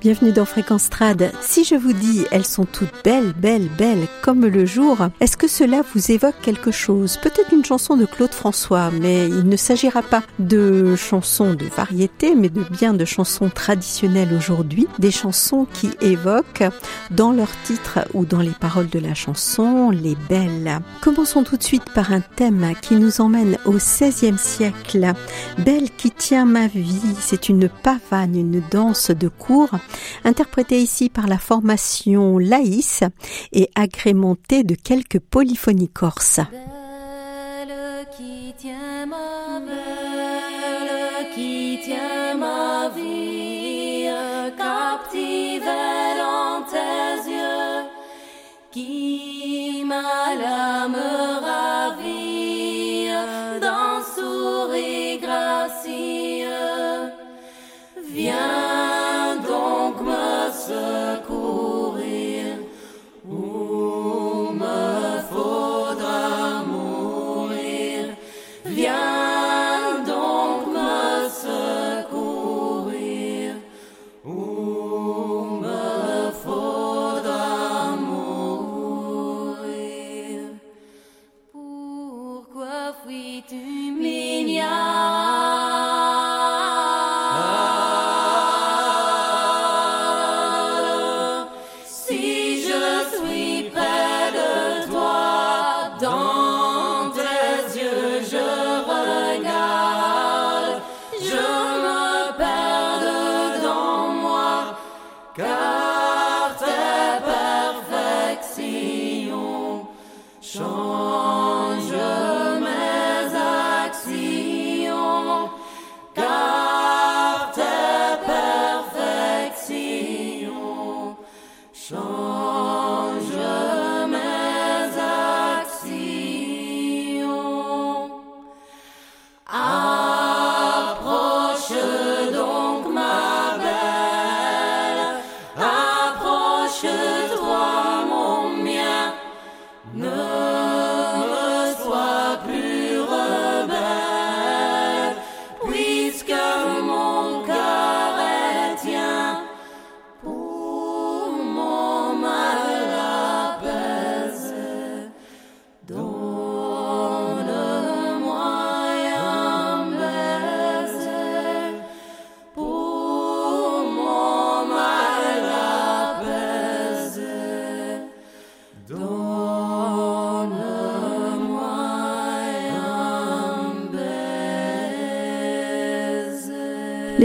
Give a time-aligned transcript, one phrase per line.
[0.00, 1.30] Bienvenue dans Fréquence Trad.
[1.42, 5.46] Si je vous dis elles sont toutes belles, belles, belles comme le jour, est-ce que
[5.46, 7.18] cela vous évoque quelque chose?
[7.18, 12.34] Peut-être une chanson de Claude François, mais il ne s'agira pas de chansons de variété,
[12.34, 16.64] mais de bien de chansons traditionnelles aujourd'hui, des chansons qui évoquent
[17.10, 20.78] dans leur titre ou dans les paroles de la chanson les belles.
[21.02, 25.12] Commençons tout de suite par un thème qui nous emmène au XVIe siècle.
[25.58, 29.68] Belle qui tient ma vie, c'est une pavane, une danse de cour
[30.24, 33.02] interprété ici par la formation Laïs
[33.52, 36.40] et agrémenté de quelques polyphonies corses.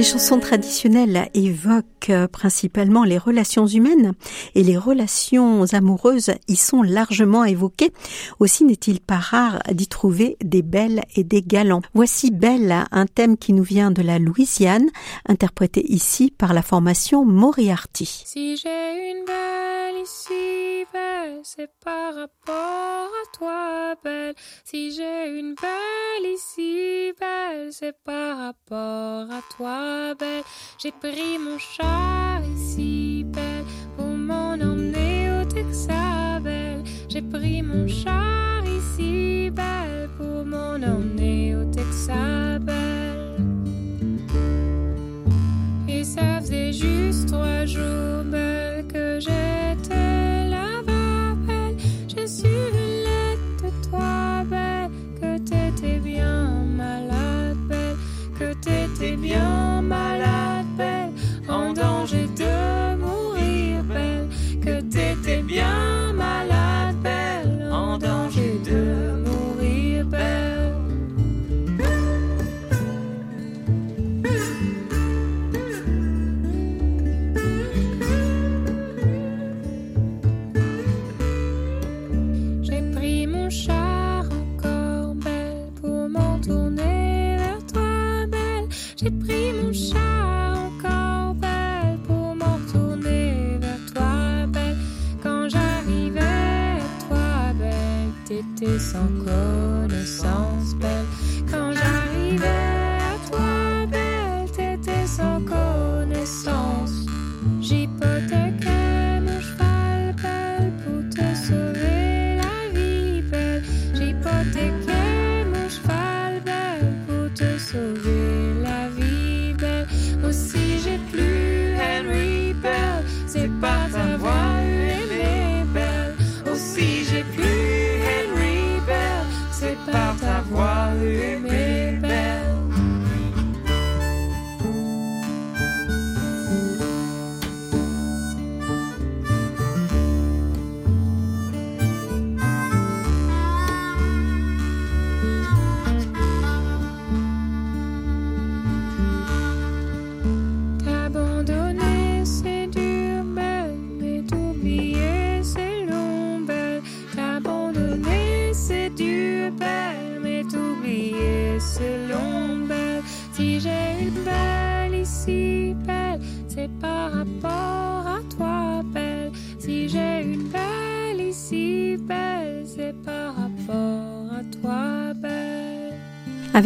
[0.06, 4.14] Chansons traditionnelles évoquent euh, principalement les relations humaines
[4.54, 7.92] et les relations amoureuses y sont largement évoquées.
[8.40, 11.82] Aussi n'est-il pas rare d'y trouver des belles et des galants.
[11.96, 14.90] Voici Belle, un thème qui nous vient de la Louisiane,
[15.28, 18.24] interprété ici par la formation Moriarty.
[18.26, 19.26] Si j'ai une
[20.92, 24.36] belle, c'est par rapport à toi, belle.
[24.64, 30.44] Si j'ai une belle ici, belle, c'est par rapport à toi, belle.
[30.78, 36.84] J'ai pris mon char ici, belle, pour m'en emmener au Texas, belle.
[37.10, 43.42] J'ai pris mon char ici, belle, pour m'en emmener au Texas, belle.
[45.88, 50.05] Et ça faisait juste trois jours, belle, que j'étais
[58.98, 61.12] t'étais bien malade, belle,
[61.50, 64.30] en danger de mourir, belle,
[64.62, 65.95] que t'étais bien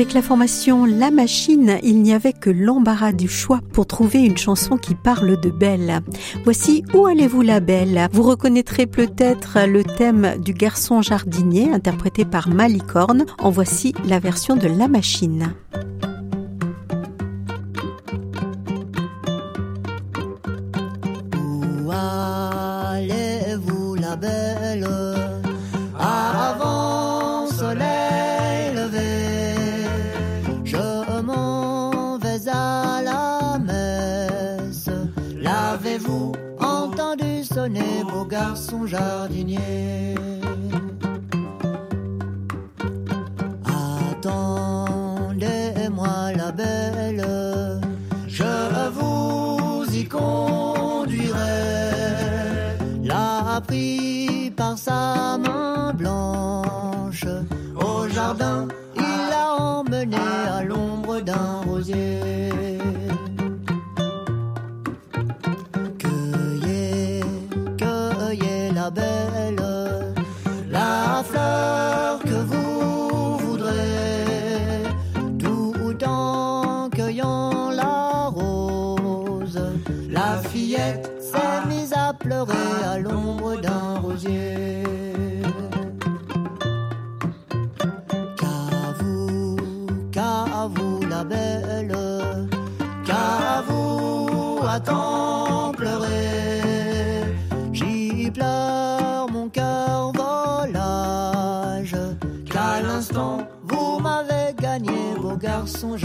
[0.09, 4.39] Avec la formation La Machine, il n'y avait que l'embarras du choix pour trouver une
[4.39, 5.99] chanson qui parle de Belle.
[6.43, 8.07] Voici Où allez-vous la Belle?
[8.11, 13.27] Vous reconnaîtrez peut-être le thème du garçon jardinier interprété par Malicorne.
[13.37, 15.53] En voici la version de La Machine.
[38.89, 40.15] Jardinier
[44.19, 47.25] Attendez-moi la belle
[48.39, 51.37] je vous y conduirai.
[53.03, 57.25] L'a pris par sa main blanche
[57.75, 60.17] au jardin, il l'a emmené
[60.57, 62.68] à l'ombre d'un rosier.
[105.81, 105.97] Beau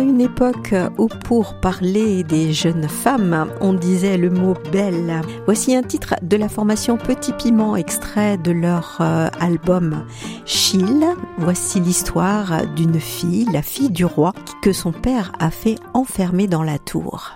[0.00, 5.20] une époque où pour parler des jeunes femmes, on disait le mot belle.
[5.44, 10.04] Voici un titre de la formation Petit Piment, extrait de leur euh, album
[10.46, 11.04] Chill.
[11.38, 16.62] Voici l'histoire d'une fille, la fille du roi, que son père a fait enfermer dans
[16.62, 17.32] la tour.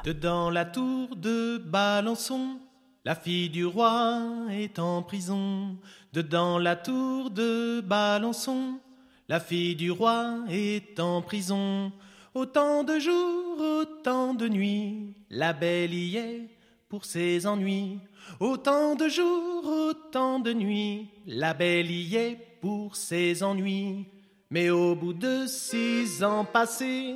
[3.07, 5.77] La fille du roi est en prison.
[6.15, 8.81] Dedans la tour de Balançon,
[9.29, 11.93] la fille du roi est en prison.
[12.35, 16.49] Autant de jours, autant de nuits, la belle y est
[16.89, 18.01] pour ses ennuis.
[18.41, 24.07] Autant de jours, autant de nuits, la belle y est pour ses ennuis.
[24.51, 27.15] Mais au bout de six ans passés,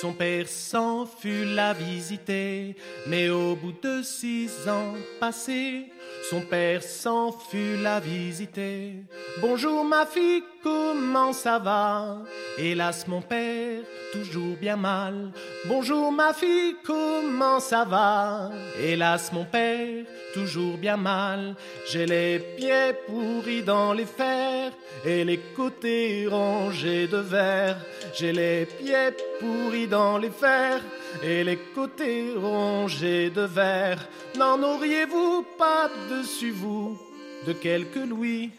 [0.00, 2.76] son père s'en fut la visiter.
[3.08, 5.86] Mais au bout de six ans passés,
[6.30, 9.04] son père s'en fut la visiter.
[9.40, 12.18] Bonjour ma fille, comment ça va?
[12.58, 15.30] Hélas mon père, toujours bien mal.
[15.66, 18.50] Bonjour ma fille, comment ça va?
[18.80, 21.54] Hélas mon père, toujours bien mal.
[21.90, 24.72] J'ai les pieds pourris dans les fers
[25.04, 27.76] et les côtés rangés de verre.
[28.14, 30.80] J'ai les pieds pourris dans les fers
[31.22, 34.06] et les côtés rongés de verre.
[34.36, 36.98] N'en auriez-vous pas dessus vous
[37.46, 38.50] de quelques louis,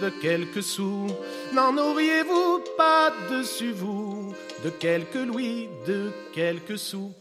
[0.00, 1.06] de quelques sous
[1.52, 7.12] N'en auriez-vous pas dessus vous de quelques louis, de quelques sous?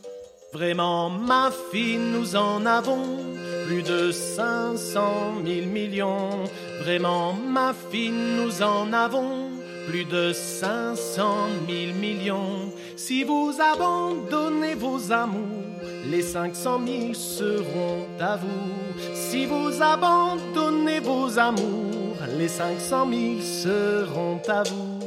[0.53, 3.17] Vraiment, ma fille, nous en avons
[3.65, 6.43] plus de 500 000 millions.
[6.81, 9.49] Vraiment, ma fille, nous en avons
[9.87, 12.71] plus de 500 000 millions.
[12.95, 15.63] Si vous abandonnez vos amours,
[16.09, 19.01] les 500 000 seront à vous.
[19.13, 21.92] Si vous abandonnez vos amours,
[22.37, 25.02] les 500 000 seront à vous.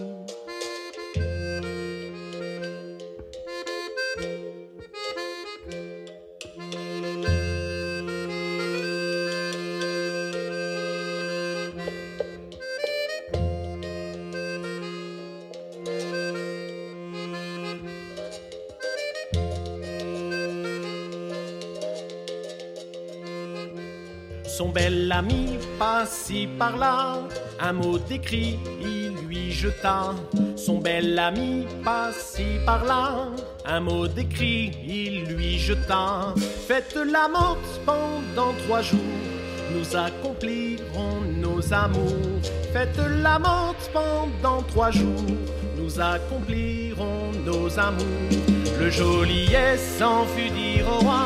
[24.56, 27.18] Son bel ami par-ci par-là,
[27.60, 30.14] un mot d'écrit il lui jeta.
[30.56, 33.26] Son bel ami par-ci par-là,
[33.66, 36.32] un mot d'écrit il lui jeta.
[36.66, 37.28] Faites la
[37.84, 38.98] pendant trois jours,
[39.75, 42.40] nous accomplirons nos amours.
[42.72, 43.38] Faites la
[43.92, 45.36] pendant trois jours,
[45.76, 48.30] nous accomplirons nos amours.
[48.80, 51.25] Le geôlier s'enfuit dire au roi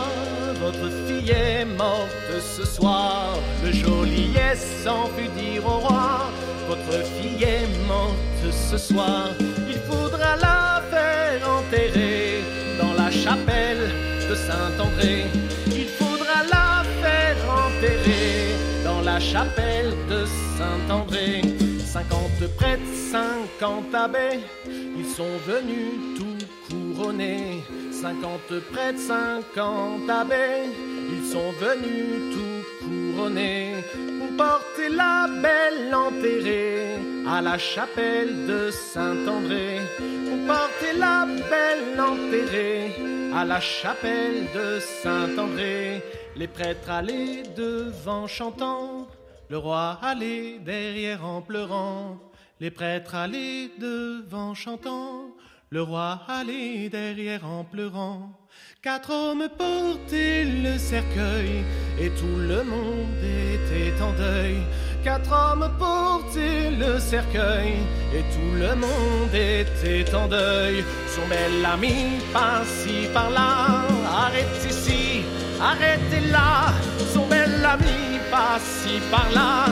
[1.31, 3.39] est morte ce soir.
[3.65, 6.31] Le geôlier s'enfuit dire au roi,
[6.69, 9.29] votre fille est morte ce soir.
[9.69, 12.43] Il faudra la faire enterrer
[12.81, 13.91] dans la chapelle
[14.29, 15.27] de Saint-André.
[15.67, 20.25] Il faudra la faire enterrer dans la chapelle de
[20.57, 21.43] Saint-André.
[21.85, 27.65] Cinquante prêtres, cinquante abbés, ils sont venus tout couronnés.
[27.91, 30.71] Cinquante prêtres, cinquante abbés,
[31.13, 33.75] ils sont venus tout couronnés
[34.19, 39.81] pour porter la belle enterrée à la chapelle de Saint-André.
[39.99, 42.93] Pour porter la belle enterrée
[43.35, 46.03] à la chapelle de Saint-André.
[46.37, 49.09] Les prêtres allaient devant chantant,
[49.49, 52.19] le roi allait derrière en pleurant.
[52.61, 55.35] Les prêtres allaient devant chantant,
[55.71, 58.33] le roi allait derrière en pleurant.
[58.83, 61.63] Quatre hommes portaient le cercueil
[62.01, 64.57] et tout le monde était en deuil.
[65.05, 67.75] Quatre hommes portaient le cercueil
[68.15, 70.83] et tout le monde était en deuil.
[71.09, 75.25] Son bel ami par-ci par-là, arrête ici,
[75.61, 76.73] arrêtez là.
[77.13, 79.67] Son bel ami par-ci par-là,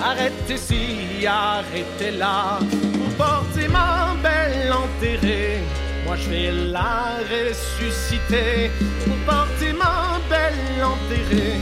[0.00, 2.60] arrête ici, arrêtez là.
[2.60, 5.58] Vous portez ma belle enterrée.
[6.04, 8.70] Moi je vais la ressusciter
[9.04, 11.58] pour porter ma belle enterrée.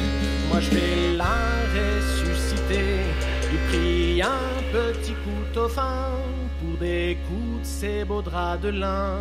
[0.49, 1.39] Moi je vais la
[1.77, 3.01] ressusciter.
[3.53, 6.11] Il prit un petit couteau fin
[6.59, 9.19] pour découdre ses beaux draps de lin.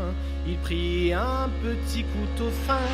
[0.47, 2.89] Il prit un petit couteau fin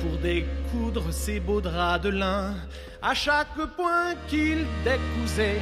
[0.00, 2.54] pour découdre ses beaux draps de lin.
[3.02, 5.60] À chaque point qu'il décousait,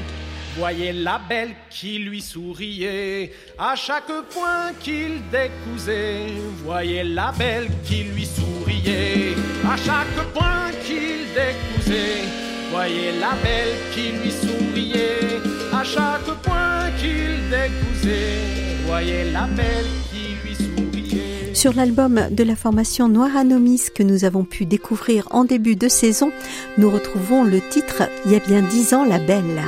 [0.57, 6.27] Voyez la belle qui lui souriait à chaque point qu'il décousait.
[6.63, 12.29] Voyez la belle qui lui souriait à chaque point qu'il décousait.
[12.71, 15.41] Voyez la belle qui lui souriait
[15.73, 18.41] à chaque point qu'il décousait.
[18.87, 21.55] Voyez la belle qui lui souriait.
[21.55, 25.89] Sur l'album de la formation Noir Anomis que nous avons pu découvrir en début de
[25.89, 26.31] saison,
[26.77, 29.63] nous retrouvons le titre Il y a bien dix ans la belle.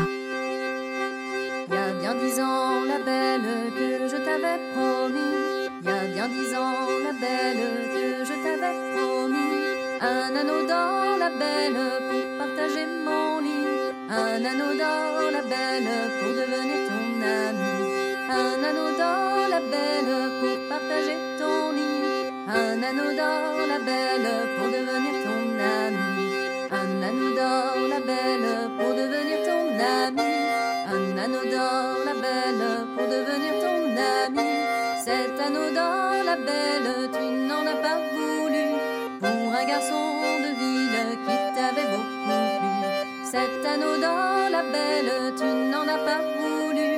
[43.34, 46.90] Cet anneau d'or, la belle, tu n'en as pas voulu.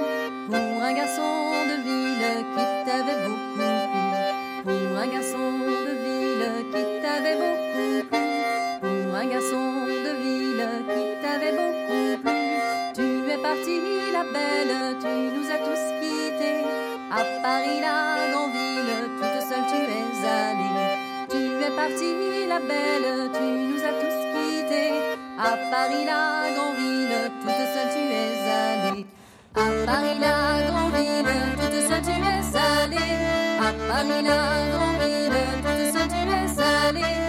[0.51, 1.33] Pour un garçon
[1.71, 3.73] de ville qui t'avait beaucoup plu.
[4.67, 5.49] Pour un garçon
[5.87, 8.29] de ville qui t'avait beaucoup plu.
[8.83, 9.67] Pour un garçon
[10.07, 12.45] de ville qui t'avait beaucoup plu.
[12.97, 13.81] Tu es partie
[14.13, 16.61] la belle, tu nous as tous quittés.
[17.19, 17.97] À Paris la
[18.31, 20.77] grande ville, toute seule tu es allée.
[21.31, 24.16] Tu es partie la belle, tu nous as tous.
[25.39, 29.07] À Paris la grande ville, toute seule tu es allée.
[29.55, 33.15] À Paris la grande ville, toute seule tu es allée.
[33.61, 34.41] À Paris la
[34.73, 37.26] grande ville, toute seule tu es allée.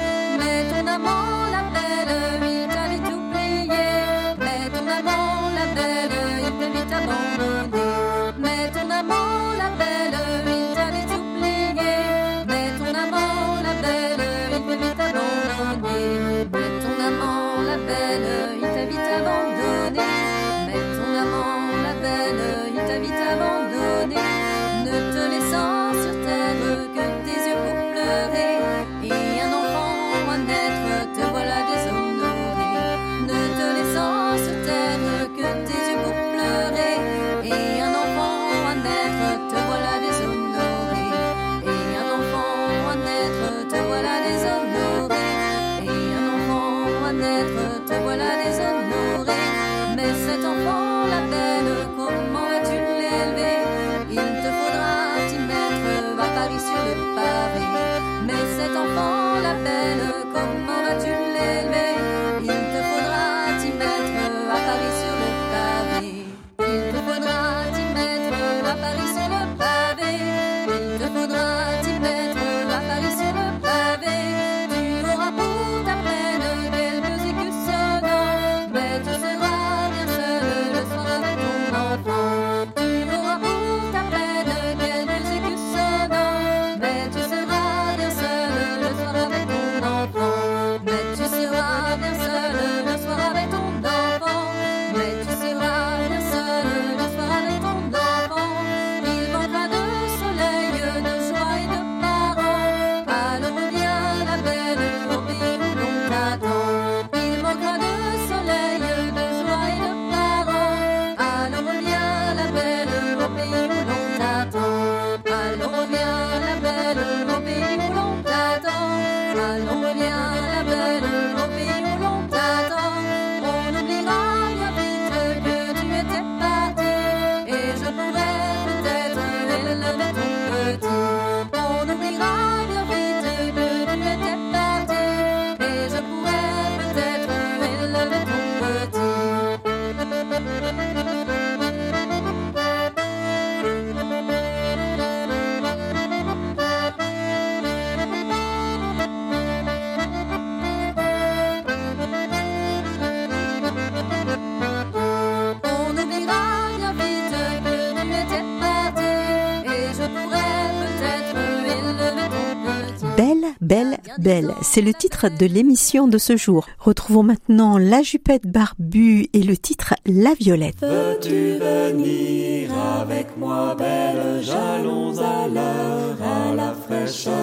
[164.27, 166.65] Belle, c'est le titre de l'émission de ce jour.
[166.79, 170.81] Retrouvons maintenant la jupette barbue et le titre La Violette.
[170.81, 172.69] Veux-tu venir
[173.01, 174.41] avec moi, belle?
[174.41, 177.33] J'allons à l'heure, à la fraîcheur.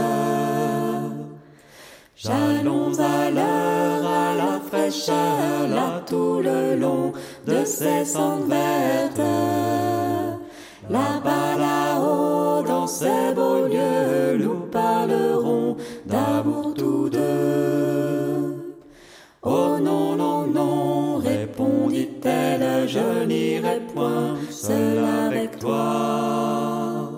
[2.16, 7.14] J'allons à l'heure, à la fraîcheur, là tout le long
[7.46, 9.26] de ces cendres vertes.
[10.90, 14.03] Là-bas, là-haut, dans ces beaux lieux,
[19.80, 27.10] Non, non, non, répondit-elle, je n'irai point seul avec toi.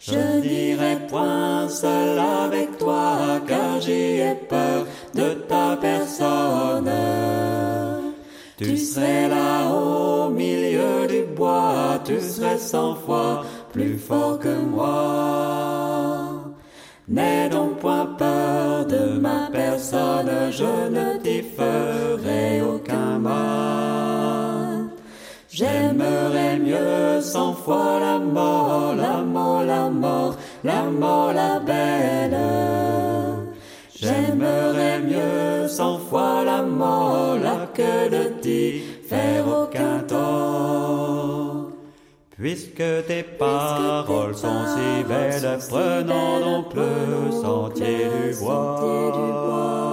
[0.00, 6.90] Je n'irai point seul avec toi, car j'y ai peur de ta personne.
[8.56, 13.42] Tu serais là au milieu du bois, tu serais cent fois
[13.72, 16.44] plus fort que moi.
[17.08, 18.06] N'aie donc point
[20.58, 24.88] je ne t'y ferai aucun mal.
[25.50, 32.38] J'aimerais mieux cent fois la mort, la mort, la mort, la mort, la belle.
[34.00, 41.70] J'aimerais mieux cent fois la mort, là que de t'y faire aucun tort.
[42.36, 49.83] Puisque tes paroles sont si belles, prenons donc le sentier du bois.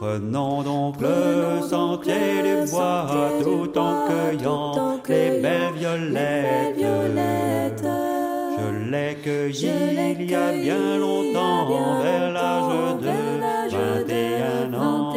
[0.00, 3.06] Prenons donc le sentier du bois
[3.42, 7.84] tout en cueillant les belles violettes.
[8.56, 9.68] Je l'ai cueilli
[10.18, 15.12] il y a bien longtemps, vers l'âge de 21 ans.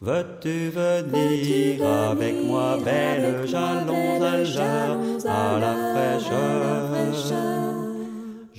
[0.00, 4.96] Veux-tu venir avec moi, belle, jalons à l'heure,
[5.26, 7.65] à la fraîcheur?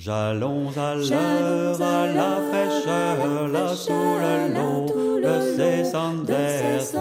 [0.08, 6.94] J'allons à l'heure, à la fraîcheur, là sous le long de ces sandettes.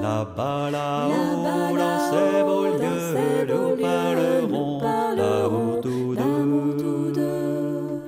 [0.00, 4.80] Là-bas, là-haut, dans ces beaux lieux, nous parlerons
[5.14, 8.00] d'amour tous deux.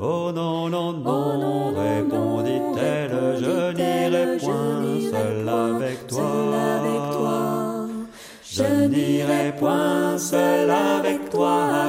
[0.00, 6.22] Oh non, non, non, répondit-elle, je n'irai point seul avec toi.
[8.54, 11.81] Je n'irai point seul avec toi,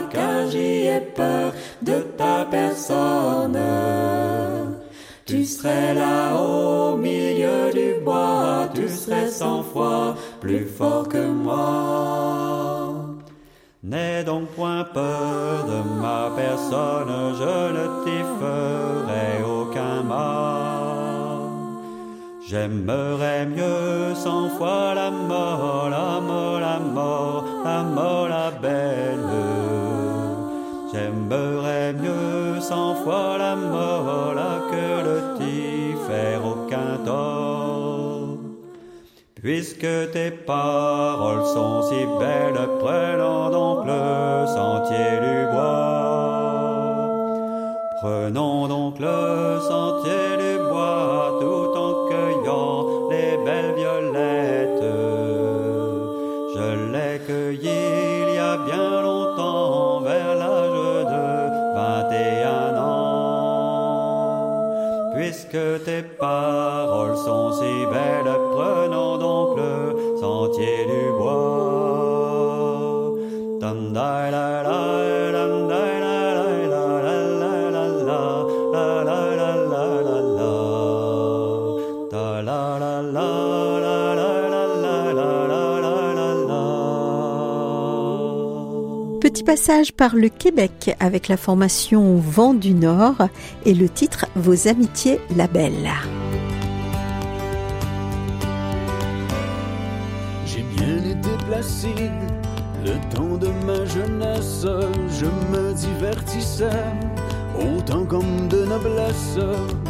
[1.02, 3.60] peur de ta personne.
[5.26, 12.94] Tu serais là au milieu du bois, tu serais cent fois plus fort que moi.
[13.84, 20.54] N'aie donc point peur de ma personne, je ne t'y ferai aucun mal.
[22.48, 28.73] J'aimerais mieux cent fois la mort, la mort, la mort, la mort, la belle.
[32.74, 38.38] Cent fois la mort, là que le t'y faire aucun tort.
[39.44, 47.10] Puisque tes paroles sont si belles, prenons donc le sentier du bois.
[48.02, 49.22] Prenons donc le
[49.72, 50.63] sentier du bois
[89.34, 93.30] Petit passage par le Québec avec la formation Vent du Nord
[93.66, 95.90] et le titre Vos amitiés la belle.
[100.46, 101.88] J'ai bien été placé
[102.86, 104.68] le temps de ma jeunesse.
[105.20, 106.70] Je me divertissais
[107.60, 109.40] autant comme de noblesse.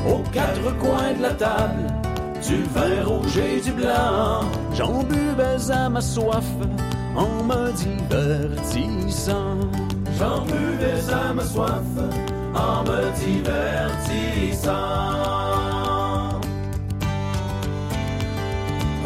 [0.07, 1.87] Aux quatre coins de la table,
[2.47, 4.45] du vin rouge et du blanc.
[4.73, 6.45] J'en buvais à ma soif
[7.15, 9.57] en me divertissant.
[10.17, 11.81] J'en buvais à ma soif
[12.55, 14.71] en me divertissant.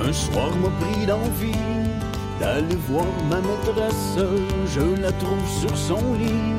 [0.08, 1.65] Un soir m'a pris d'envie
[2.39, 4.17] d'aller voir ma maîtresse.
[4.74, 6.54] Je la trouve sur son lit,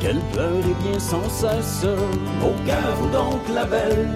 [0.00, 1.86] qu'elle pleure et bien sans cesse.
[2.42, 4.10] Oh, qu'à-vous donc la belle,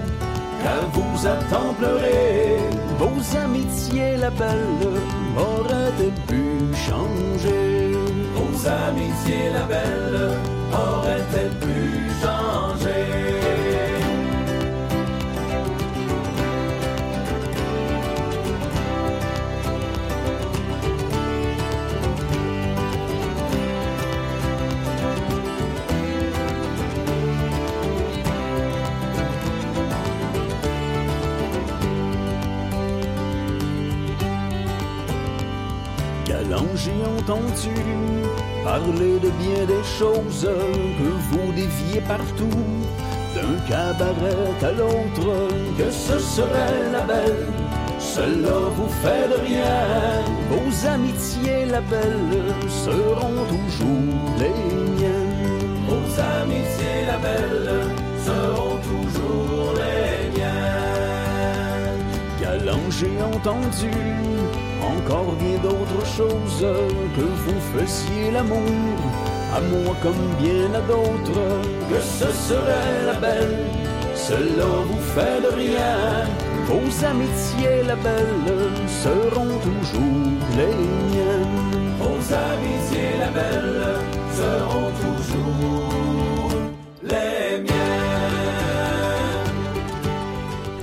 [0.61, 2.57] qu'à vous attend pleurer.
[2.99, 4.77] Vos amitiés, la belle,
[5.37, 7.93] auraient-elles pu changer?
[8.35, 10.31] Vos amitiés, la belle,
[10.73, 11.68] auraient-elles pu
[37.29, 37.69] j'ai entendu
[38.63, 40.47] parler de bien des choses
[40.99, 42.63] que vous déviez partout,
[43.35, 45.29] d'un cabaret à l'autre,
[45.77, 47.45] que ce serait la belle.
[47.99, 54.59] Cela vous fait de rien, vos amitiés, la belle, seront toujours les
[54.99, 55.85] miennes.
[55.87, 56.09] Vos
[56.41, 57.71] amitiés, la belle,
[58.25, 59.98] seront toujours les
[62.99, 63.91] j'ai entendu
[64.83, 66.67] encore bien d'autres choses
[67.15, 68.97] que vous faisiez l'amour.
[69.55, 71.45] À moi comme bien à d'autres
[71.89, 73.65] que ce serait la belle.
[74.15, 76.27] Cela vous fait de rien.
[76.67, 80.75] Vos amitiés la belle seront toujours les
[81.09, 81.95] miennes.
[81.99, 83.81] Vos amitiés la belle
[84.39, 86.18] seront toujours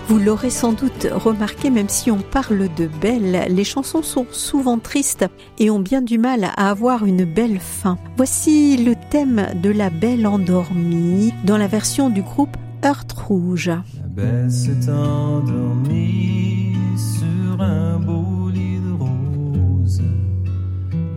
[0.08, 4.78] Vous l'aurez sans doute remarqué, même si on parle de belle, les chansons sont souvent
[4.78, 5.26] tristes
[5.58, 7.98] et ont bien du mal à avoir une belle fin.
[8.16, 13.66] Voici le thème de la belle endormie dans la version du groupe Heurte Rouge.
[13.68, 20.02] La belle s'est endormie sur un beau lit de rose.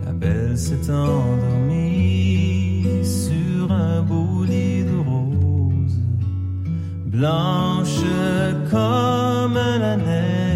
[0.04, 1.69] La belle s'est endormie
[7.10, 8.04] Blanche
[8.70, 10.49] comme la neige,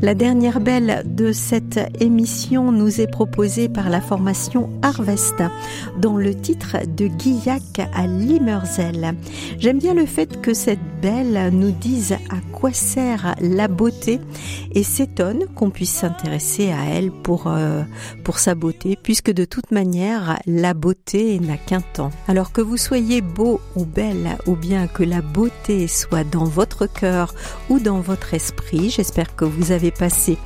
[0.00, 5.50] La dernière belle de cette émission nous est proposée par la formation Harvesta
[6.00, 9.14] dans le titre de Guillac à Limerzel.
[9.58, 14.20] J'aime bien le fait que cette belle nous dise à quoi sert la beauté
[14.72, 17.82] et s'étonne qu'on puisse s'intéresser à elle pour, euh,
[18.24, 22.10] pour sa beauté puisque de toute manière la beauté n'a qu'un temps.
[22.26, 26.86] Alors que vous soyez beau ou belle ou bien que la beauté soit dans votre
[26.86, 27.34] cœur
[27.68, 30.38] ou dans votre esprit, j'espère que vous avez passé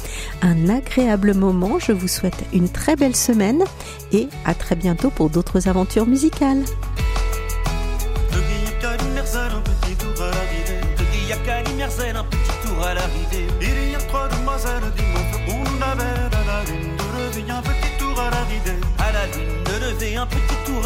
[0.42, 1.78] un agréable moment.
[1.78, 3.64] Je vous souhaite une très belle semaine
[4.12, 6.62] et à très bientôt pour d'autres aventures musicales.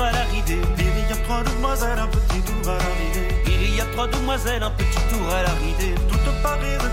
[0.01, 0.61] À l'arrivée.
[0.79, 3.29] Il y a trois demoiselles, un petit tour à l'arrivée.
[3.47, 5.95] Il y a trois demoiselles, un petit tour à l'arrivée.
[6.43, 6.89] Parées de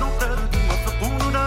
[0.87, 1.45] feront la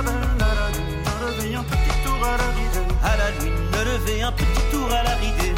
[1.59, 2.87] un petit tour à l'arrivée.
[3.03, 5.56] À la lune, lever un petit tour à l'arrivée.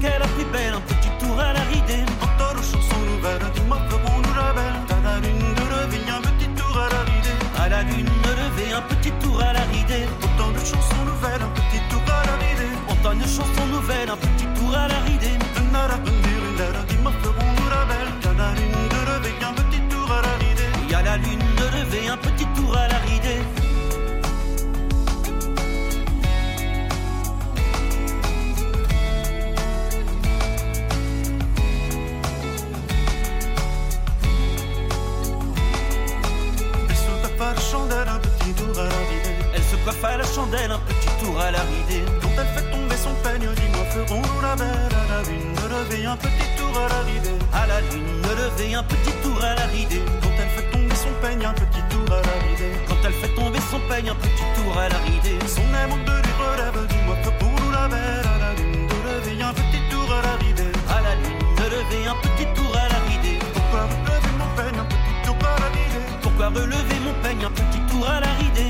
[0.00, 0.18] Ridée.
[0.18, 2.04] La plus jeune qu'elle la plus belle, un petit tour à la ridée.
[2.20, 4.74] Entends nos chansons nouvelles, dis-moi ferons-nous la belle.
[4.90, 7.36] À la lune de lever un petit tour à la ridée.
[7.58, 10.06] À la lune de lever un petit tour à la ridée.
[10.24, 12.72] Entends nos chansons nouvelles, un petit tour à la ridée.
[12.88, 15.38] Entends nos chansons nouvelles, un petit tour à la ridée.
[15.72, 15.98] Nara,
[16.58, 18.10] nara, dis-moi ferons-nous la belle.
[18.24, 20.70] À la lune de lever un petit tour à la ridée.
[20.86, 22.89] Oui, à la lune de lever un petit tour à la ridée.
[66.66, 68.69] Levez mon peigne, un petit tour à la ridée.